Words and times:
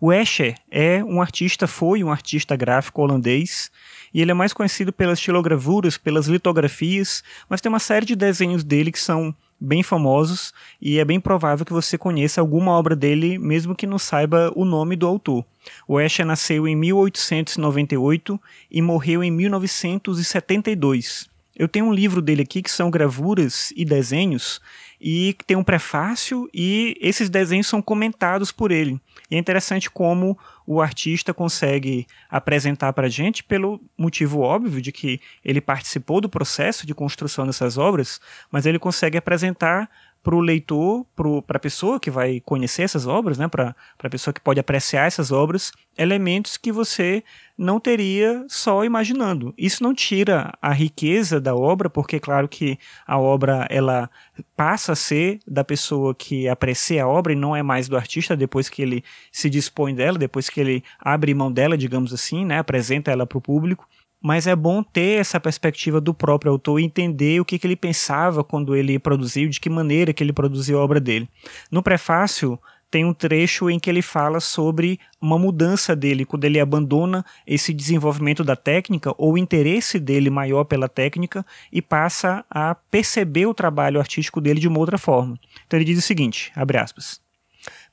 O 0.00 0.12
Escher 0.12 0.56
é 0.70 1.02
um 1.04 1.22
artista, 1.22 1.66
foi 1.66 2.02
um 2.02 2.10
artista 2.10 2.56
gráfico 2.56 3.00
holandês, 3.00 3.70
e 4.12 4.20
ele 4.20 4.32
é 4.32 4.34
mais 4.34 4.52
conhecido 4.52 4.92
pelas 4.92 5.18
estilogravuras, 5.18 5.96
pelas 5.96 6.26
litografias, 6.26 7.22
mas 7.48 7.60
tem 7.60 7.70
uma 7.70 7.78
série 7.78 8.04
de 8.04 8.16
desenhos 8.16 8.64
dele 8.64 8.90
que 8.90 9.00
são 9.00 9.34
bem 9.60 9.82
famosos 9.82 10.52
e 10.80 10.98
é 10.98 11.04
bem 11.04 11.20
provável 11.20 11.64
que 11.64 11.72
você 11.72 11.96
conheça 11.96 12.40
alguma 12.40 12.72
obra 12.72 12.96
dele, 12.96 13.38
mesmo 13.38 13.74
que 13.74 13.86
não 13.86 13.98
saiba 13.98 14.52
o 14.54 14.64
nome 14.64 14.96
do 14.96 15.06
autor. 15.06 15.44
O 15.86 16.00
Escher 16.00 16.26
nasceu 16.26 16.66
em 16.68 16.76
1898 16.76 18.40
e 18.70 18.82
morreu 18.82 19.24
em 19.24 19.30
1972. 19.30 21.32
Eu 21.56 21.68
tenho 21.68 21.86
um 21.86 21.92
livro 21.92 22.20
dele 22.20 22.42
aqui 22.42 22.62
que 22.62 22.70
são 22.70 22.90
gravuras 22.90 23.72
e 23.76 23.84
desenhos 23.84 24.60
e 25.00 25.36
tem 25.46 25.56
um 25.56 25.62
prefácio 25.62 26.48
e 26.52 26.96
esses 27.00 27.28
desenhos 27.28 27.66
são 27.66 27.80
comentados 27.80 28.50
por 28.50 28.72
ele. 28.72 29.00
E 29.30 29.36
é 29.36 29.38
interessante 29.38 29.88
como 29.88 30.36
o 30.66 30.80
artista 30.80 31.32
consegue 31.32 32.06
apresentar 32.28 32.92
para 32.92 33.06
a 33.06 33.10
gente, 33.10 33.44
pelo 33.44 33.80
motivo 33.96 34.40
óbvio 34.40 34.80
de 34.80 34.90
que 34.90 35.20
ele 35.44 35.60
participou 35.60 36.20
do 36.20 36.28
processo 36.28 36.86
de 36.86 36.94
construção 36.94 37.46
dessas 37.46 37.78
obras, 37.78 38.20
mas 38.50 38.66
ele 38.66 38.78
consegue 38.78 39.18
apresentar 39.18 39.88
para 40.24 40.34
o 40.34 40.40
leitor, 40.40 41.04
para 41.46 41.58
a 41.58 41.60
pessoa 41.60 42.00
que 42.00 42.10
vai 42.10 42.40
conhecer 42.40 42.82
essas 42.82 43.06
obras, 43.06 43.36
né, 43.36 43.46
para 43.46 43.76
a 44.02 44.10
pessoa 44.10 44.32
que 44.32 44.40
pode 44.40 44.58
apreciar 44.58 45.06
essas 45.06 45.30
obras, 45.30 45.70
elementos 45.98 46.56
que 46.56 46.72
você 46.72 47.22
não 47.56 47.78
teria 47.78 48.44
só 48.48 48.84
imaginando. 48.84 49.52
Isso 49.56 49.82
não 49.82 49.94
tira 49.94 50.50
a 50.62 50.72
riqueza 50.72 51.38
da 51.38 51.54
obra, 51.54 51.90
porque 51.90 52.18
claro 52.18 52.48
que 52.48 52.78
a 53.06 53.18
obra 53.18 53.66
ela 53.68 54.10
passa 54.56 54.92
a 54.92 54.96
ser 54.96 55.40
da 55.46 55.62
pessoa 55.62 56.14
que 56.14 56.48
aprecia 56.48 57.04
a 57.04 57.08
obra 57.08 57.34
e 57.34 57.36
não 57.36 57.54
é 57.54 57.62
mais 57.62 57.86
do 57.86 57.96
artista 57.96 58.34
depois 58.34 58.70
que 58.70 58.80
ele 58.80 59.04
se 59.30 59.50
dispõe 59.50 59.94
dela, 59.94 60.18
depois 60.18 60.48
que 60.48 60.58
ele 60.58 60.82
abre 60.98 61.34
mão 61.34 61.52
dela, 61.52 61.76
digamos 61.76 62.14
assim, 62.14 62.46
né, 62.46 62.58
apresenta 62.58 63.10
ela 63.10 63.26
para 63.26 63.38
o 63.38 63.42
público 63.42 63.86
mas 64.24 64.46
é 64.46 64.56
bom 64.56 64.82
ter 64.82 65.20
essa 65.20 65.38
perspectiva 65.38 66.00
do 66.00 66.14
próprio 66.14 66.50
autor 66.50 66.80
e 66.80 66.84
entender 66.84 67.38
o 67.42 67.44
que, 67.44 67.58
que 67.58 67.66
ele 67.66 67.76
pensava 67.76 68.42
quando 68.42 68.74
ele 68.74 68.98
produziu, 68.98 69.50
de 69.50 69.60
que 69.60 69.68
maneira 69.68 70.14
que 70.14 70.24
ele 70.24 70.32
produziu 70.32 70.78
a 70.78 70.82
obra 70.82 70.98
dele. 70.98 71.28
No 71.70 71.82
prefácio, 71.82 72.58
tem 72.90 73.04
um 73.04 73.12
trecho 73.12 73.68
em 73.68 73.78
que 73.78 73.90
ele 73.90 74.00
fala 74.00 74.40
sobre 74.40 74.98
uma 75.20 75.38
mudança 75.38 75.94
dele, 75.94 76.24
quando 76.24 76.44
ele 76.46 76.58
abandona 76.58 77.22
esse 77.46 77.74
desenvolvimento 77.74 78.42
da 78.42 78.56
técnica 78.56 79.12
ou 79.18 79.34
o 79.34 79.38
interesse 79.38 79.98
dele 79.98 80.30
maior 80.30 80.64
pela 80.64 80.88
técnica 80.88 81.44
e 81.70 81.82
passa 81.82 82.42
a 82.48 82.74
perceber 82.74 83.44
o 83.44 83.52
trabalho 83.52 84.00
artístico 84.00 84.40
dele 84.40 84.58
de 84.58 84.68
uma 84.68 84.78
outra 84.78 84.96
forma. 84.96 85.38
Então 85.66 85.76
ele 85.76 85.84
diz 85.84 85.98
o 85.98 86.02
seguinte, 86.02 86.50
abre 86.56 86.78
aspas, 86.78 87.20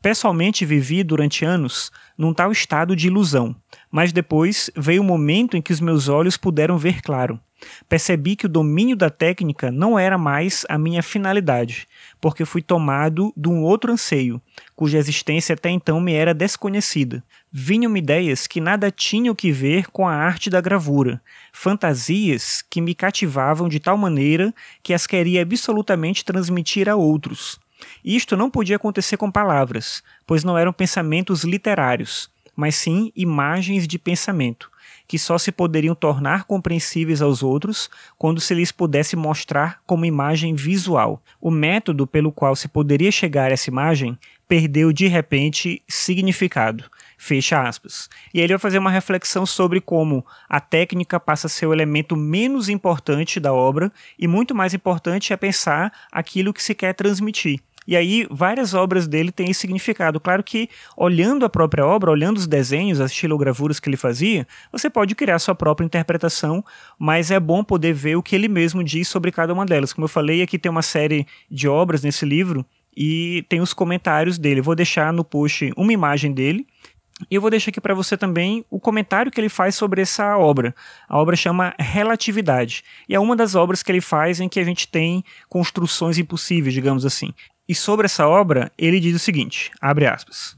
Pessoalmente 0.00 0.64
vivi 0.64 1.02
durante 1.02 1.44
anos 1.44 1.90
num 2.16 2.32
tal 2.32 2.52
estado 2.52 2.94
de 2.94 3.08
ilusão, 3.08 3.54
mas 3.90 4.12
depois 4.12 4.70
veio 4.76 5.02
o 5.02 5.04
momento 5.04 5.56
em 5.56 5.62
que 5.62 5.72
os 5.72 5.80
meus 5.80 6.08
olhos 6.08 6.36
puderam 6.36 6.78
ver 6.78 7.02
claro. 7.02 7.40
Percebi 7.88 8.36
que 8.36 8.46
o 8.46 8.48
domínio 8.48 8.96
da 8.96 9.10
técnica 9.10 9.70
não 9.72 9.98
era 9.98 10.16
mais 10.16 10.64
a 10.68 10.78
minha 10.78 11.02
finalidade, 11.02 11.88
porque 12.20 12.44
fui 12.44 12.62
tomado 12.62 13.32
de 13.36 13.48
um 13.48 13.62
outro 13.62 13.92
anseio, 13.92 14.40
cuja 14.76 14.98
existência 14.98 15.54
até 15.54 15.68
então 15.68 16.00
me 16.00 16.12
era 16.12 16.32
desconhecida. 16.32 17.22
Vinham-me 17.50 17.98
ideias 17.98 18.46
que 18.46 18.60
nada 18.60 18.92
tinham 18.92 19.34
que 19.34 19.50
ver 19.50 19.90
com 19.90 20.06
a 20.06 20.14
arte 20.14 20.48
da 20.48 20.60
gravura, 20.60 21.20
fantasias 21.52 22.62
que 22.62 22.80
me 22.80 22.94
cativavam 22.94 23.68
de 23.68 23.80
tal 23.80 23.96
maneira 23.96 24.54
que 24.80 24.94
as 24.94 25.06
queria 25.06 25.42
absolutamente 25.42 26.24
transmitir 26.24 26.88
a 26.88 26.94
outros. 26.94 27.58
Isto 28.04 28.36
não 28.36 28.50
podia 28.50 28.76
acontecer 28.76 29.16
com 29.16 29.30
palavras, 29.30 30.02
pois 30.26 30.44
não 30.44 30.56
eram 30.56 30.72
pensamentos 30.72 31.44
literários, 31.44 32.30
mas 32.56 32.74
sim 32.74 33.12
imagens 33.14 33.86
de 33.86 33.98
pensamento, 33.98 34.70
que 35.06 35.18
só 35.18 35.38
se 35.38 35.52
poderiam 35.52 35.94
tornar 35.94 36.44
compreensíveis 36.44 37.22
aos 37.22 37.42
outros 37.42 37.88
quando 38.18 38.40
se 38.40 38.52
lhes 38.52 38.72
pudesse 38.72 39.14
mostrar 39.14 39.80
como 39.86 40.04
imagem 40.04 40.54
visual. 40.54 41.22
O 41.40 41.50
método 41.50 42.06
pelo 42.06 42.32
qual 42.32 42.56
se 42.56 42.68
poderia 42.68 43.12
chegar 43.12 43.50
a 43.50 43.54
essa 43.54 43.70
imagem 43.70 44.18
perdeu 44.48 44.92
de 44.92 45.06
repente 45.06 45.82
significado. 45.86 46.84
Fecha 47.16 47.60
aspas. 47.60 48.08
E 48.32 48.38
aí 48.38 48.44
ele 48.44 48.54
vai 48.54 48.58
fazer 48.58 48.78
uma 48.78 48.90
reflexão 48.90 49.44
sobre 49.44 49.80
como 49.80 50.24
a 50.48 50.60
técnica 50.60 51.20
passa 51.20 51.46
a 51.46 51.50
ser 51.50 51.66
o 51.66 51.72
elemento 51.72 52.16
menos 52.16 52.68
importante 52.68 53.38
da 53.38 53.52
obra 53.52 53.92
e 54.18 54.26
muito 54.26 54.54
mais 54.54 54.74
importante 54.74 55.32
é 55.32 55.36
pensar 55.36 55.92
aquilo 56.10 56.52
que 56.52 56.62
se 56.62 56.74
quer 56.74 56.94
transmitir. 56.94 57.60
E 57.88 57.96
aí, 57.96 58.26
várias 58.30 58.74
obras 58.74 59.08
dele 59.08 59.32
têm 59.32 59.50
esse 59.50 59.60
significado. 59.60 60.20
Claro 60.20 60.44
que, 60.44 60.68
olhando 60.94 61.46
a 61.46 61.48
própria 61.48 61.86
obra, 61.86 62.10
olhando 62.10 62.36
os 62.36 62.46
desenhos, 62.46 63.00
as 63.00 63.10
estilogravuras 63.10 63.80
que 63.80 63.88
ele 63.88 63.96
fazia, 63.96 64.46
você 64.70 64.90
pode 64.90 65.14
criar 65.14 65.38
sua 65.38 65.54
própria 65.54 65.86
interpretação, 65.86 66.62
mas 66.98 67.30
é 67.30 67.40
bom 67.40 67.64
poder 67.64 67.94
ver 67.94 68.16
o 68.16 68.22
que 68.22 68.34
ele 68.36 68.46
mesmo 68.46 68.84
diz 68.84 69.08
sobre 69.08 69.32
cada 69.32 69.54
uma 69.54 69.64
delas. 69.64 69.94
Como 69.94 70.04
eu 70.04 70.08
falei, 70.08 70.42
aqui 70.42 70.58
tem 70.58 70.68
uma 70.68 70.82
série 70.82 71.26
de 71.50 71.66
obras 71.66 72.02
nesse 72.02 72.26
livro 72.26 72.62
e 72.94 73.46
tem 73.48 73.62
os 73.62 73.72
comentários 73.72 74.36
dele. 74.36 74.60
Vou 74.60 74.74
deixar 74.74 75.10
no 75.10 75.24
post 75.24 75.72
uma 75.74 75.90
imagem 75.90 76.30
dele. 76.30 76.66
E 77.30 77.34
eu 77.36 77.40
vou 77.40 77.48
deixar 77.50 77.70
aqui 77.70 77.80
para 77.80 77.94
você 77.94 78.18
também 78.18 78.66
o 78.68 78.78
comentário 78.78 79.32
que 79.32 79.40
ele 79.40 79.48
faz 79.48 79.74
sobre 79.74 80.02
essa 80.02 80.36
obra. 80.36 80.74
A 81.08 81.18
obra 81.18 81.34
chama 81.34 81.74
Relatividade. 81.78 82.84
E 83.08 83.14
é 83.14 83.18
uma 83.18 83.34
das 83.34 83.54
obras 83.54 83.82
que 83.82 83.90
ele 83.90 84.02
faz 84.02 84.40
em 84.40 84.48
que 84.48 84.60
a 84.60 84.64
gente 84.64 84.86
tem 84.86 85.24
construções 85.48 86.18
impossíveis, 86.18 86.74
digamos 86.74 87.06
assim. 87.06 87.32
E 87.68 87.74
sobre 87.74 88.06
essa 88.06 88.26
obra, 88.26 88.72
ele 88.78 88.98
diz 88.98 89.14
o 89.14 89.18
seguinte: 89.18 89.70
abre 89.78 90.06
aspas. 90.06 90.56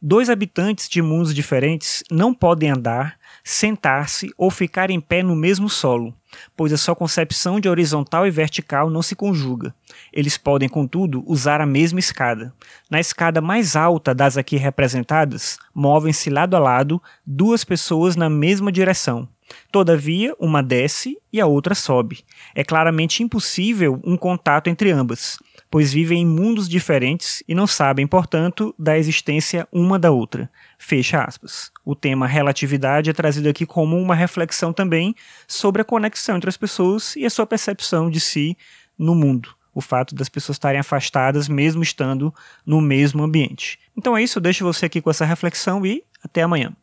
Dois 0.00 0.30
habitantes 0.30 0.88
de 0.88 1.00
mundos 1.00 1.34
diferentes 1.34 2.02
não 2.10 2.32
podem 2.32 2.70
andar, 2.70 3.18
sentar-se 3.44 4.32
ou 4.36 4.50
ficar 4.50 4.90
em 4.90 5.00
pé 5.00 5.22
no 5.22 5.34
mesmo 5.36 5.68
solo, 5.68 6.14
pois 6.56 6.72
a 6.72 6.76
sua 6.76 6.94
concepção 6.94 7.58
de 7.58 7.68
horizontal 7.68 8.26
e 8.26 8.30
vertical 8.30 8.90
não 8.90 9.02
se 9.02 9.14
conjuga. 9.14 9.74
Eles 10.12 10.38
podem, 10.38 10.68
contudo, 10.68 11.22
usar 11.26 11.60
a 11.60 11.66
mesma 11.66 11.98
escada. 11.98 12.52
Na 12.90 13.00
escada 13.00 13.40
mais 13.40 13.74
alta 13.76 14.14
das 14.14 14.36
aqui 14.36 14.56
representadas, 14.56 15.58
movem-se 15.74 16.30
lado 16.30 16.56
a 16.56 16.60
lado 16.60 17.02
duas 17.26 17.64
pessoas 17.64 18.16
na 18.16 18.30
mesma 18.30 18.70
direção. 18.70 19.28
Todavia, 19.72 20.34
uma 20.38 20.62
desce 20.62 21.18
e 21.32 21.40
a 21.40 21.46
outra 21.46 21.74
sobe. 21.74 22.24
É 22.54 22.62
claramente 22.62 23.22
impossível 23.22 24.00
um 24.04 24.16
contato 24.16 24.68
entre 24.68 24.90
ambas 24.90 25.38
pois 25.70 25.92
vivem 25.92 26.22
em 26.22 26.26
mundos 26.26 26.68
diferentes 26.68 27.42
e 27.46 27.54
não 27.54 27.66
sabem, 27.66 28.06
portanto, 28.06 28.74
da 28.78 28.98
existência 28.98 29.68
uma 29.70 29.98
da 29.98 30.10
outra. 30.10 30.50
Fecha 30.78 31.22
aspas. 31.22 31.70
O 31.84 31.94
tema 31.94 32.26
relatividade 32.26 33.10
é 33.10 33.12
trazido 33.12 33.48
aqui 33.48 33.66
como 33.66 33.96
uma 33.96 34.14
reflexão 34.14 34.72
também 34.72 35.14
sobre 35.46 35.82
a 35.82 35.84
conexão 35.84 36.36
entre 36.36 36.48
as 36.48 36.56
pessoas 36.56 37.16
e 37.16 37.24
a 37.24 37.30
sua 37.30 37.46
percepção 37.46 38.10
de 38.10 38.20
si 38.20 38.56
no 38.98 39.14
mundo. 39.14 39.50
O 39.74 39.80
fato 39.80 40.14
das 40.14 40.28
pessoas 40.28 40.56
estarem 40.56 40.80
afastadas 40.80 41.48
mesmo 41.48 41.82
estando 41.82 42.34
no 42.66 42.80
mesmo 42.80 43.22
ambiente. 43.22 43.78
Então 43.96 44.16
é 44.16 44.22
isso, 44.22 44.38
eu 44.38 44.42
deixo 44.42 44.64
você 44.64 44.86
aqui 44.86 45.00
com 45.00 45.10
essa 45.10 45.24
reflexão 45.24 45.84
e 45.84 46.02
até 46.22 46.42
amanhã. 46.42 46.74